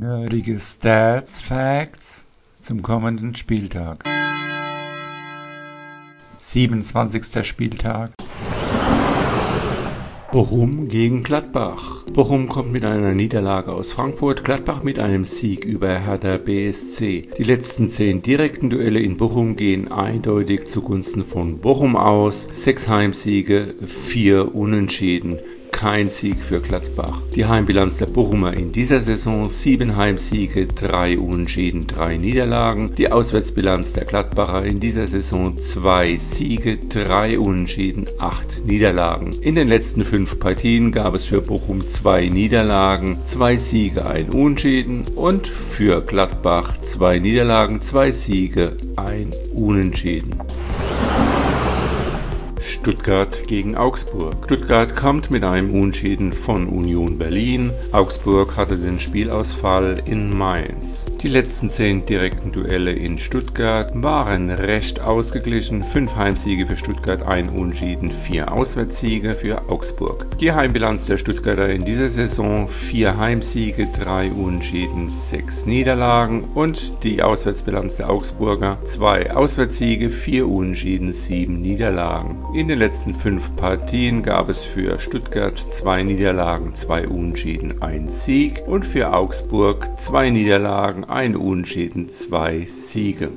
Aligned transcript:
Nerdige 0.00 0.60
Stats 0.60 1.40
Facts 1.40 2.24
zum 2.60 2.82
kommenden 2.82 3.34
Spieltag. 3.34 4.04
27. 6.38 7.44
Spieltag. 7.44 8.12
Bochum 10.30 10.86
gegen 10.86 11.24
Gladbach. 11.24 12.04
Bochum 12.12 12.48
kommt 12.48 12.70
mit 12.70 12.84
einer 12.84 13.12
Niederlage 13.12 13.72
aus 13.72 13.92
Frankfurt, 13.92 14.44
Gladbach 14.44 14.84
mit 14.84 15.00
einem 15.00 15.24
Sieg 15.24 15.64
über 15.64 15.98
Hertha 15.98 16.36
BSC. 16.36 17.30
Die 17.36 17.44
letzten 17.44 17.88
zehn 17.88 18.22
direkten 18.22 18.70
Duelle 18.70 19.00
in 19.00 19.16
Bochum 19.16 19.56
gehen 19.56 19.90
eindeutig 19.90 20.68
zugunsten 20.68 21.24
von 21.24 21.58
Bochum 21.58 21.96
aus. 21.96 22.46
Sechs 22.52 22.86
Heimsiege, 22.86 23.74
vier 23.84 24.54
Unentschieden 24.54 25.40
kein 25.78 26.10
Sieg 26.10 26.40
für 26.40 26.60
Gladbach. 26.60 27.22
Die 27.36 27.46
Heimbilanz 27.46 27.98
der 27.98 28.06
Bochumer 28.06 28.52
in 28.52 28.72
dieser 28.72 28.98
Saison 28.98 29.48
sieben 29.48 29.96
Heimsiege, 29.96 30.66
drei 30.66 31.16
Unentschieden, 31.16 31.86
drei 31.86 32.16
Niederlagen. 32.16 32.92
Die 32.96 33.12
Auswärtsbilanz 33.12 33.92
der 33.92 34.04
Gladbacher 34.04 34.64
in 34.64 34.80
dieser 34.80 35.06
Saison 35.06 35.56
zwei 35.58 36.16
Siege, 36.16 36.78
drei 36.78 37.38
Unentschieden, 37.38 38.08
acht 38.18 38.66
Niederlagen. 38.66 39.34
In 39.34 39.54
den 39.54 39.68
letzten 39.68 40.04
fünf 40.04 40.40
Partien 40.40 40.90
gab 40.90 41.14
es 41.14 41.26
für 41.26 41.42
Bochum 41.42 41.86
zwei 41.86 42.28
Niederlagen, 42.28 43.20
zwei 43.22 43.56
Siege, 43.56 44.04
ein 44.04 44.30
Unentschieden 44.30 45.06
und 45.14 45.46
für 45.46 46.02
Gladbach 46.02 46.76
zwei 46.82 47.20
Niederlagen, 47.20 47.80
zwei 47.82 48.10
Siege, 48.10 48.76
ein 48.96 49.30
Unentschieden. 49.54 50.34
Stuttgart 52.80 53.46
gegen 53.48 53.76
Augsburg. 53.76 54.36
Stuttgart 54.44 54.94
kommt 54.94 55.30
mit 55.30 55.42
einem 55.42 55.74
Unschieden 55.74 56.32
von 56.32 56.68
Union 56.68 57.18
Berlin. 57.18 57.72
Augsburg 57.90 58.56
hatte 58.56 58.76
den 58.76 59.00
Spielausfall 59.00 60.00
in 60.06 60.36
Mainz. 60.36 61.04
Die 61.20 61.28
letzten 61.28 61.68
zehn 61.70 62.06
direkten 62.06 62.52
Duelle 62.52 62.92
in 62.92 63.18
Stuttgart 63.18 63.90
waren 63.94 64.50
recht 64.50 65.00
ausgeglichen. 65.00 65.82
Fünf 65.82 66.14
Heimsiege 66.14 66.66
für 66.66 66.76
Stuttgart, 66.76 67.22
ein 67.22 67.48
Unschieden, 67.48 68.12
vier 68.12 68.52
Auswärtssiege 68.52 69.34
für 69.34 69.68
Augsburg. 69.68 70.38
Die 70.38 70.52
Heimbilanz 70.52 71.06
der 71.06 71.18
Stuttgarter 71.18 71.68
in 71.68 71.84
dieser 71.84 72.08
Saison 72.08 72.68
vier 72.68 73.18
Heimsiege, 73.18 73.88
drei 73.88 74.30
Unschieden, 74.30 75.10
sechs 75.10 75.66
Niederlagen 75.66 76.44
und 76.54 77.02
die 77.02 77.22
Auswärtsbilanz 77.22 77.96
der 77.96 78.08
Augsburger 78.08 78.78
zwei 78.84 79.32
Auswärtssiege, 79.34 80.10
vier 80.10 80.48
Unschieden, 80.48 81.12
sieben 81.12 81.60
Niederlagen. 81.60 82.38
In 82.54 82.67
den 82.68 82.78
letzten 82.80 83.14
fünf 83.14 83.56
Partien 83.56 84.22
gab 84.22 84.50
es 84.50 84.62
für 84.62 85.00
Stuttgart 85.00 85.58
zwei 85.58 86.02
Niederlagen, 86.02 86.74
zwei 86.74 87.08
Unentschieden, 87.08 87.80
ein 87.80 88.10
Sieg 88.10 88.62
und 88.66 88.84
für 88.84 89.14
Augsburg 89.14 89.98
zwei 89.98 90.28
Niederlagen, 90.28 91.04
ein 91.04 91.34
Unentschieden, 91.34 92.10
zwei 92.10 92.66
Siege. 92.66 93.30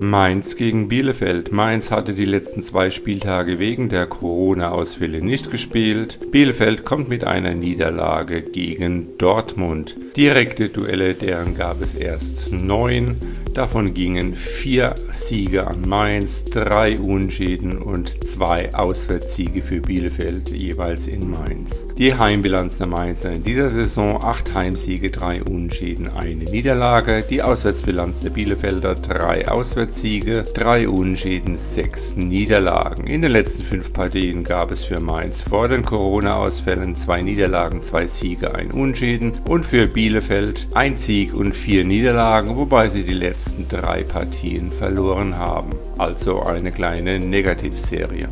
Mainz 0.00 0.56
gegen 0.56 0.88
Bielefeld. 0.88 1.52
Mainz 1.52 1.90
hatte 1.90 2.14
die 2.14 2.24
letzten 2.24 2.60
zwei 2.60 2.90
Spieltage 2.90 3.58
wegen 3.58 3.88
der 3.88 4.06
Corona-Ausfälle 4.06 5.22
nicht 5.22 5.50
gespielt. 5.50 6.18
Bielefeld 6.30 6.84
kommt 6.84 7.08
mit 7.08 7.24
einer 7.24 7.54
Niederlage 7.54 8.42
gegen 8.42 9.16
Dortmund. 9.18 9.96
Direkte 10.16 10.68
Duelle, 10.68 11.14
deren 11.14 11.54
gab 11.54 11.80
es 11.80 11.94
erst 11.94 12.52
neun. 12.52 13.16
Davon 13.54 13.94
gingen 13.94 14.34
vier 14.34 14.96
Siege 15.12 15.68
an 15.68 15.88
Mainz, 15.88 16.44
drei 16.44 16.98
Unschäden 16.98 17.78
und 17.78 18.24
zwei 18.24 18.74
Auswärtssiege 18.74 19.62
für 19.62 19.80
Bielefeld, 19.80 20.50
jeweils 20.50 21.06
in 21.06 21.30
Mainz. 21.30 21.86
Die 21.96 22.14
Heimbilanz 22.14 22.78
der 22.78 22.88
Mainzer 22.88 23.30
in 23.30 23.44
dieser 23.44 23.68
Saison 23.68 24.20
acht 24.20 24.54
Heimsiege, 24.54 25.12
drei 25.12 25.40
Unschäden, 25.40 26.08
eine 26.08 26.44
Niederlage. 26.44 27.24
Die 27.30 27.42
Auswärtsbilanz 27.42 28.22
der 28.22 28.30
Bielefelder 28.30 28.96
drei 28.96 29.46
Auswärtssiege, 29.46 29.83
drei 29.86 30.88
Unschäden, 30.88 31.56
sechs 31.56 32.16
Niederlagen. 32.16 33.06
In 33.06 33.22
den 33.22 33.32
letzten 33.32 33.62
fünf 33.62 33.92
Partien 33.92 34.44
gab 34.44 34.70
es 34.70 34.84
für 34.84 35.00
Mainz 35.00 35.42
vor 35.42 35.68
den 35.68 35.84
Corona-Ausfällen 35.84 36.94
zwei 36.96 37.22
Niederlagen, 37.22 37.82
zwei 37.82 38.06
Siege, 38.06 38.54
ein 38.54 38.70
Unschäden 38.70 39.32
und 39.48 39.64
für 39.64 39.86
Bielefeld 39.86 40.68
ein 40.74 40.96
Sieg 40.96 41.34
und 41.34 41.52
vier 41.52 41.84
Niederlagen, 41.84 42.56
wobei 42.56 42.88
sie 42.88 43.04
die 43.04 43.14
letzten 43.14 43.68
drei 43.68 44.02
Partien 44.02 44.70
verloren 44.70 45.36
haben, 45.36 45.70
also 45.98 46.42
eine 46.42 46.70
kleine 46.70 47.18
Negativserie. 47.18 48.28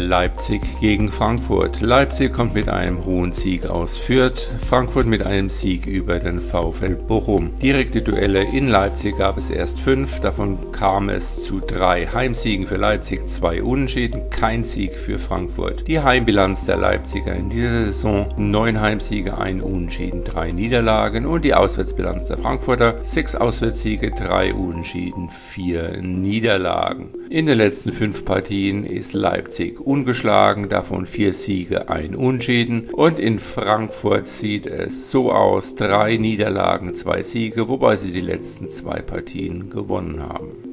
Leipzig 0.00 0.62
gegen 0.80 1.08
Frankfurt. 1.08 1.80
Leipzig 1.82 2.32
kommt 2.32 2.54
mit 2.54 2.68
einem 2.68 3.04
hohen 3.04 3.32
Sieg 3.32 3.66
aus 3.66 3.98
Fürth, 3.98 4.50
Frankfurt 4.58 5.06
mit 5.06 5.22
einem 5.22 5.50
Sieg 5.50 5.86
über 5.86 6.18
den 6.18 6.40
VfL 6.40 6.96
Bochum. 6.96 7.50
Direkte 7.58 8.00
Duelle 8.00 8.42
in 8.52 8.68
Leipzig 8.68 9.16
gab 9.18 9.36
es 9.36 9.50
erst 9.50 9.78
fünf, 9.78 10.20
davon 10.20 10.72
kam 10.72 11.10
es 11.10 11.42
zu 11.42 11.60
drei 11.60 12.06
Heimsiegen 12.06 12.66
für 12.66 12.76
Leipzig, 12.76 13.28
zwei 13.28 13.62
Unentschieden, 13.62 14.30
kein 14.30 14.64
Sieg 14.64 14.94
für 14.94 15.18
Frankfurt. 15.18 15.86
Die 15.86 16.00
Heimbilanz 16.00 16.66
der 16.66 16.76
Leipziger 16.76 17.34
in 17.34 17.50
dieser 17.50 17.84
Saison 17.84 18.26
neun 18.38 18.80
Heimsiege, 18.80 19.36
ein 19.36 19.60
Unentschieden, 19.60 20.24
drei 20.24 20.52
Niederlagen 20.52 21.26
und 21.26 21.44
die 21.44 21.54
Auswärtsbilanz 21.54 22.28
der 22.28 22.38
Frankfurter 22.38 22.96
sechs 23.02 23.36
Auswärtssiege, 23.36 24.12
drei 24.12 24.54
Unentschieden, 24.54 25.28
vier 25.28 26.00
Niederlagen. 26.00 27.10
In 27.28 27.46
den 27.46 27.58
letzten 27.58 27.92
fünf 27.92 28.24
Partien 28.24 28.84
ist 28.84 29.12
Leipzig 29.12 29.80
ungeschlagen, 29.90 30.68
davon 30.68 31.04
vier 31.04 31.32
Siege, 31.32 31.88
ein 31.88 32.14
Unschäden. 32.14 32.90
Und 32.90 33.18
in 33.18 33.40
Frankfurt 33.40 34.28
sieht 34.28 34.66
es 34.66 35.10
so 35.10 35.32
aus, 35.32 35.74
drei 35.74 36.16
Niederlagen, 36.16 36.94
zwei 36.94 37.22
Siege, 37.22 37.68
wobei 37.68 37.96
sie 37.96 38.12
die 38.12 38.20
letzten 38.20 38.68
zwei 38.68 39.02
Partien 39.02 39.68
gewonnen 39.68 40.22
haben. 40.22 40.70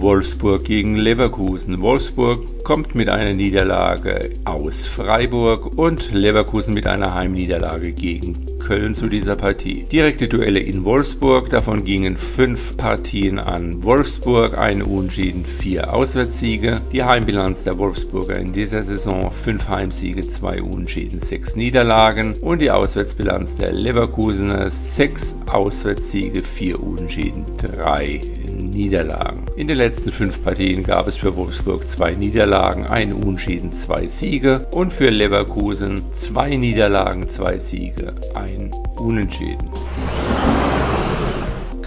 Wolfsburg 0.00 0.64
gegen 0.64 0.96
Leverkusen. 0.96 1.80
Wolfsburg 1.80 2.64
kommt 2.64 2.94
mit 2.94 3.08
einer 3.08 3.32
Niederlage 3.32 4.30
aus 4.44 4.86
Freiburg 4.86 5.78
und 5.78 6.12
Leverkusen 6.12 6.74
mit 6.74 6.86
einer 6.86 7.14
Heimniederlage 7.14 7.92
gegen 7.92 8.58
Köln 8.58 8.94
zu 8.94 9.08
dieser 9.08 9.36
Partie. 9.36 9.84
Direkte 9.90 10.28
Duelle 10.28 10.60
in 10.60 10.84
Wolfsburg, 10.84 11.48
davon 11.50 11.84
gingen 11.84 12.16
fünf 12.16 12.76
Partien 12.76 13.38
an 13.38 13.82
Wolfsburg, 13.82 14.58
eine 14.58 14.84
Unentschieden, 14.84 15.46
vier 15.46 15.94
Auswärtssiege. 15.94 16.82
Die 16.92 17.02
Heimbilanz 17.02 17.64
der 17.64 17.78
Wolfsburger 17.78 18.36
in 18.36 18.52
dieser 18.52 18.82
Saison 18.82 19.32
fünf 19.32 19.68
Heimsiege, 19.68 20.26
zwei 20.26 20.62
Unentschieden, 20.62 21.18
sechs 21.18 21.56
Niederlagen 21.56 22.34
und 22.34 22.60
die 22.60 22.70
Auswärtsbilanz 22.70 23.56
der 23.56 23.72
Leverkusener 23.72 24.68
sechs 24.68 25.38
Auswärtssiege, 25.46 26.42
vier 26.42 26.82
Unentschieden, 26.82 27.46
drei 27.56 28.20
Niederlagen. 28.58 29.46
In 29.56 29.68
den 29.68 29.78
letzten 29.78 30.10
fünf 30.10 30.42
Partien 30.42 30.82
gab 30.82 31.06
es 31.06 31.16
für 31.16 31.36
Wolfsburg 31.36 31.88
zwei 31.88 32.14
Niederlagen, 32.14 32.86
ein 32.86 33.12
Unschieden, 33.12 33.72
zwei 33.72 34.06
Siege 34.06 34.66
und 34.70 34.92
für 34.92 35.10
Leverkusen 35.10 36.02
zwei 36.12 36.56
Niederlagen, 36.56 37.28
zwei 37.28 37.58
Siege, 37.58 38.12
ein 38.34 38.70
Unentschieden. 38.96 39.70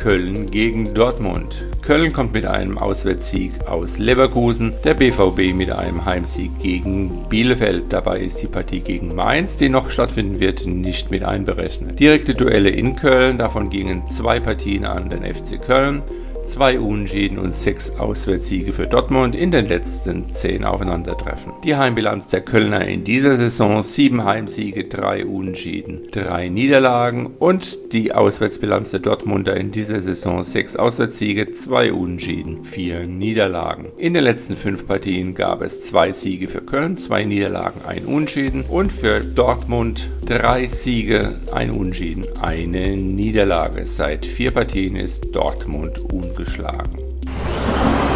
Köln 0.01 0.49
gegen 0.49 0.95
Dortmund. 0.95 1.67
Köln 1.83 2.11
kommt 2.11 2.33
mit 2.33 2.47
einem 2.47 2.79
Auswärtssieg 2.79 3.51
aus 3.67 3.99
Leverkusen, 3.99 4.73
der 4.83 4.95
BVB 4.95 5.53
mit 5.53 5.69
einem 5.69 6.03
Heimsieg 6.05 6.49
gegen 6.59 7.29
Bielefeld. 7.29 7.85
Dabei 7.93 8.21
ist 8.21 8.41
die 8.41 8.47
Partie 8.47 8.79
gegen 8.79 9.13
Mainz, 9.13 9.57
die 9.57 9.69
noch 9.69 9.91
stattfinden 9.91 10.39
wird, 10.39 10.65
nicht 10.65 11.11
mit 11.11 11.23
einberechnet. 11.23 11.99
Direkte 11.99 12.33
Duelle 12.33 12.69
in 12.71 12.95
Köln, 12.95 13.37
davon 13.37 13.69
gingen 13.69 14.07
zwei 14.07 14.39
Partien 14.39 14.85
an 14.85 15.11
den 15.11 15.23
FC 15.23 15.61
Köln 15.61 16.01
zwei 16.45 16.79
Unentschieden 16.79 17.37
und 17.37 17.53
sechs 17.53 17.91
Auswärtssiege 17.91 18.73
für 18.73 18.87
Dortmund 18.87 19.35
in 19.35 19.51
den 19.51 19.67
letzten 19.67 20.33
zehn 20.33 20.65
Aufeinandertreffen. 20.65 21.53
Die 21.63 21.75
Heimbilanz 21.75 22.29
der 22.29 22.41
Kölner 22.41 22.87
in 22.87 23.03
dieser 23.03 23.35
Saison 23.35 23.83
sieben 23.83 24.23
Heimsiege, 24.23 24.85
drei 24.85 25.25
Unentschieden, 25.25 26.01
drei 26.11 26.49
Niederlagen 26.49 27.31
und 27.39 27.93
die 27.93 28.13
Auswärtsbilanz 28.13 28.91
der 28.91 28.99
Dortmunder 29.01 29.55
in 29.55 29.71
dieser 29.71 29.99
Saison 29.99 30.43
sechs 30.43 30.75
Auswärtssiege, 30.75 31.51
zwei 31.51 31.93
Unentschieden, 31.93 32.63
vier 32.63 33.05
Niederlagen. 33.05 33.87
In 33.97 34.13
den 34.13 34.23
letzten 34.23 34.55
fünf 34.55 34.87
Partien 34.87 35.35
gab 35.35 35.61
es 35.61 35.81
zwei 35.83 36.11
Siege 36.11 36.47
für 36.47 36.61
Köln, 36.61 36.97
zwei 36.97 37.23
Niederlagen, 37.23 37.81
ein 37.83 38.05
Unentschieden 38.05 38.63
und 38.63 38.91
für 38.91 39.21
Dortmund 39.21 40.09
drei 40.25 40.65
Siege, 40.65 41.35
ein 41.51 41.71
Unentschieden, 41.71 42.25
eine 42.39 42.95
Niederlage. 42.95 43.85
Seit 43.85 44.25
vier 44.25 44.51
Partien 44.51 44.95
ist 44.95 45.27
Dortmund 45.33 45.99
ungeschlagen 45.99 46.30
geschlagen. 46.35 48.10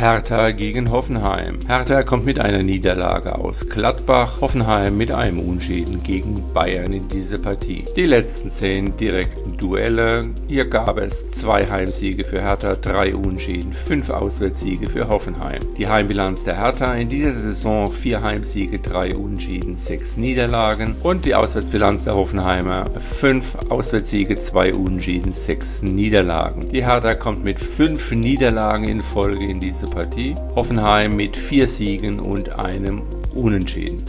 Hertha 0.00 0.52
gegen 0.52 0.90
Hoffenheim. 0.90 1.58
Hertha 1.66 2.02
kommt 2.04 2.24
mit 2.24 2.40
einer 2.40 2.62
Niederlage 2.62 3.36
aus 3.38 3.68
Gladbach, 3.68 4.40
Hoffenheim 4.40 4.96
mit 4.96 5.12
einem 5.12 5.38
Unschäden 5.40 6.02
gegen 6.02 6.42
Bayern 6.54 6.94
in 6.94 7.10
diese 7.10 7.38
Partie. 7.38 7.84
Die 7.96 8.06
letzten 8.06 8.50
zehn 8.50 8.96
direkten 8.96 9.58
Duelle, 9.58 10.30
hier 10.48 10.70
gab 10.70 10.96
es 10.96 11.30
zwei 11.32 11.68
Heimsiege 11.68 12.24
für 12.24 12.40
Hertha, 12.40 12.76
drei 12.76 13.14
Unschäden, 13.14 13.74
fünf 13.74 14.08
Auswärtssiege 14.08 14.88
für 14.88 15.06
Hoffenheim. 15.06 15.60
Die 15.76 15.86
Heimbilanz 15.86 16.44
der 16.44 16.56
Hertha 16.56 16.94
in 16.94 17.10
dieser 17.10 17.32
Saison 17.32 17.92
vier 17.92 18.22
Heimsiege, 18.22 18.78
drei 18.78 19.14
Unschäden, 19.14 19.76
sechs 19.76 20.16
Niederlagen 20.16 20.96
und 21.02 21.26
die 21.26 21.34
Auswärtsbilanz 21.34 22.04
der 22.04 22.14
Hoffenheimer 22.14 22.86
fünf 22.98 23.58
Auswärtssiege, 23.68 24.38
zwei 24.38 24.72
Unschäden, 24.72 25.32
sechs 25.32 25.82
Niederlagen. 25.82 26.70
Die 26.70 26.86
Hertha 26.86 27.14
kommt 27.14 27.44
mit 27.44 27.60
fünf 27.60 28.12
Niederlagen 28.12 28.88
in 28.88 29.02
Folge 29.02 29.44
in 29.44 29.60
diese 29.60 29.89
Partie. 29.90 30.36
Hoffenheim 30.54 31.16
mit 31.16 31.36
vier 31.36 31.68
Siegen 31.68 32.20
und 32.20 32.50
einem 32.58 33.02
Unentschieden. 33.34 34.02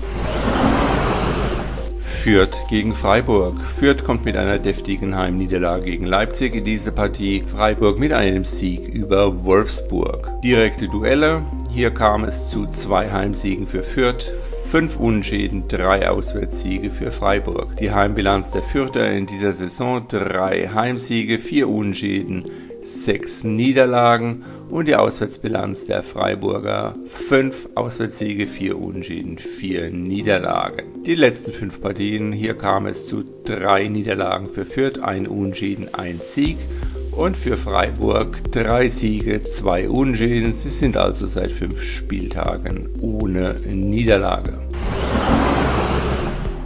Fürth 2.00 2.68
gegen 2.70 2.94
Freiburg. 2.94 3.60
Fürth 3.60 4.04
kommt 4.04 4.26
mit 4.26 4.38
einer 4.38 4.60
deftigen 4.60 5.16
Heimniederlage 5.16 5.86
gegen 5.86 6.06
Leipzig 6.06 6.54
in 6.54 6.64
diese 6.64 6.92
Partie. 6.92 7.42
Freiburg 7.42 7.98
mit 7.98 8.14
einem 8.14 8.44
Sieg 8.44 8.88
über 8.88 9.44
Wolfsburg. 9.44 10.30
Direkte 10.44 10.88
Duelle. 10.88 11.42
Hier 11.72 11.90
kam 11.90 12.24
es 12.24 12.50
zu 12.52 12.68
zwei 12.68 13.10
Heimsiegen 13.10 13.66
für 13.66 13.82
Fürth. 13.82 14.32
Fünf 14.66 15.00
Unschäden, 15.00 15.68
drei 15.68 16.08
Auswärtssiege 16.10 16.92
für 16.92 17.12
Freiburg. 17.12 17.76
Die 17.78 17.92
Heimbilanz 17.92 18.52
der 18.52 18.62
Fürther 18.62 19.10
in 19.10 19.26
dieser 19.26 19.52
Saison 19.52 20.06
drei 20.08 20.70
Heimsiege, 20.74 21.40
vier 21.40 21.68
Unschäden, 21.68 22.46
sechs 22.82 23.44
Niederlagen 23.44 24.46
und 24.72 24.88
die 24.88 24.96
Auswärtsbilanz 24.96 25.86
der 25.86 26.02
Freiburger 26.02 26.96
fünf 27.06 27.68
Auswärtssiege, 27.76 28.48
vier 28.48 28.80
Unentschieden, 28.80 29.38
vier 29.38 29.92
Niederlagen. 29.92 31.04
Die 31.06 31.16
letzten 31.16 31.52
fünf 31.52 31.82
Partien, 31.82 32.32
hier 32.32 32.58
kam 32.58 32.88
es 32.88 33.08
zu 33.08 33.24
drei 33.44 33.90
Niederlagen 33.90 34.48
für 34.48 34.66
Fürth, 34.66 35.00
ein 35.02 35.28
Unentschieden, 35.28 35.94
ein 35.94 36.20
Sieg 36.22 36.58
und 37.12 37.36
für 37.36 37.58
Freiburg 37.58 38.52
drei 38.52 38.88
Siege, 38.88 39.44
zwei 39.44 39.90
Unentschieden. 39.90 40.52
Sie 40.52 40.70
sind 40.70 40.96
also 40.96 41.26
seit 41.26 41.52
fünf 41.52 41.82
Spieltagen 41.82 42.88
ohne 43.02 43.56
Niederlage. 43.68 44.71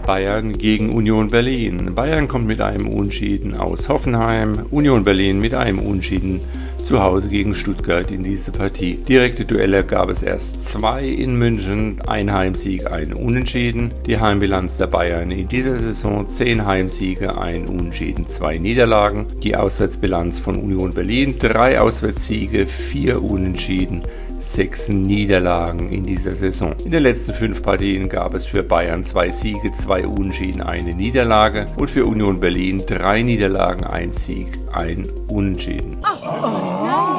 Bayern 0.06 0.58
gegen 0.60 0.92
Union 0.92 1.32
Berlin. 1.32 1.96
Bayern 1.96 2.28
kommt 2.28 2.46
mit 2.46 2.62
einem 2.62 2.88
Unschieden 2.88 3.56
aus 3.56 3.90
Hoffenheim, 3.90 4.68
Union 4.70 5.04
Berlin 5.04 5.40
mit 5.40 5.56
einem 5.56 5.80
Unschieden 5.80 6.42
zu 6.84 7.02
Hause 7.02 7.30
gegen 7.30 7.56
Stuttgart 7.56 8.12
in 8.12 8.24
diese 8.24 8.52
Partie. 8.52 8.98
Direkte 8.98 9.46
Duelle 9.46 9.84
gab 9.84 10.10
es 10.10 10.22
erst 10.22 10.62
zwei 10.62 11.04
in 11.04 11.40
München, 11.40 12.02
ein 12.02 12.32
Heimsieg, 12.32 12.92
ein 12.92 13.14
Unentschieden. 13.14 13.92
Die 14.06 14.20
Heimbilanz 14.20 14.78
der 14.78 14.88
Bayern 14.88 15.32
in 15.32 15.48
dieser 15.48 15.76
Saison 15.78 16.28
zehn 16.28 16.68
Heimsiege, 16.68 17.40
ein 17.40 17.66
Unentschieden, 17.66 18.28
zwei 18.28 18.60
Niederlagen. 18.60 19.26
Die 19.42 19.56
Auswärtsbilanz 19.56 20.38
von 20.38 20.58
Union 20.58 20.92
Berlin 20.92 21.38
drei 21.40 21.82
Auswärtssiege, 21.82 22.68
vier 22.68 23.24
Unentschieden 23.24 24.04
sechs 24.38 24.90
Niederlagen 24.90 25.90
in 25.90 26.06
dieser 26.06 26.34
Saison. 26.34 26.74
In 26.84 26.92
den 26.92 27.04
letzten 27.04 27.34
fünf 27.34 27.62
Partien 27.62 28.10
gab 28.10 28.34
es 28.34 28.46
für 28.46 28.64
Bayern 28.64 29.04
zwei 29.04 29.30
Siege, 29.30 29.72
zwei 29.72 30.06
Unentschieden, 30.06 30.62
eine 30.62 30.94
Niederlage 30.94 31.68
und 31.78 31.90
für 31.90 32.06
Union 32.06 32.40
Berlin 32.40 32.84
drei 32.86 33.22
Niederlagen, 33.22 33.86
ein 33.86 34.12
Sieg, 34.12 34.48
ein 34.72 35.08
Unentschieden. 35.28 35.98
Oh, 36.04 36.08
oh, 36.24 36.30
oh. 36.44 37.16